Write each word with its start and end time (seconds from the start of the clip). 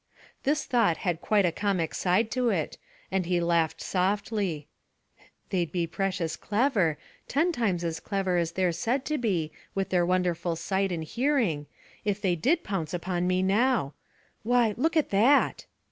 This 0.41 0.65
thought 0.65 0.97
had 1.05 1.21
quite 1.21 1.45
a 1.45 1.51
comic 1.51 1.93
side 1.93 2.31
to 2.31 2.49
it, 2.49 2.79
and 3.11 3.27
he 3.27 3.39
laughed 3.39 3.81
softly. 3.83 4.67
"They'd 5.51 5.71
be 5.71 5.85
precious 5.85 6.35
clever 6.35 6.97
ten 7.27 7.51
times 7.51 7.83
as 7.83 7.99
clever 7.99 8.37
as 8.37 8.53
they're 8.53 8.71
said 8.71 9.05
to 9.05 9.19
be, 9.19 9.51
with 9.75 9.89
their 9.89 10.03
wonderful 10.03 10.55
sight 10.55 10.91
and 10.91 11.03
hearing 11.03 11.67
if 12.03 12.19
they 12.19 12.35
did 12.35 12.63
pounce 12.63 12.95
upon 12.95 13.27
me 13.27 13.43
now. 13.43 13.93
Why, 14.41 14.73
look 14.75 14.97
at 14.97 15.11
that." 15.11 15.67